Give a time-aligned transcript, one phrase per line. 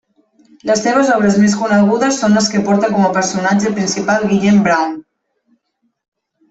[0.69, 5.01] Les seves obres més conegudes són les que porten com a personatge principal Guillem Brown.